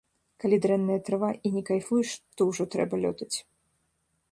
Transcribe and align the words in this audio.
Калі 0.43 0.57
дрэнная 0.65 0.95
трава 1.09 1.29
і 1.49 1.51
не 1.59 1.63
кайфуеш, 1.69 2.15
то 2.39 2.49
ўжо 2.51 2.63
трэба 2.77 2.95
лётаць. 3.05 3.31